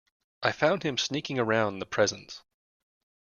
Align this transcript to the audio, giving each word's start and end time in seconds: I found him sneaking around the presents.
I 0.41 0.51
found 0.51 0.81
him 0.81 0.97
sneaking 0.97 1.37
around 1.37 1.77
the 1.77 1.85
presents. 1.85 2.41